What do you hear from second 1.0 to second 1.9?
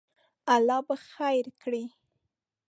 خیر کړی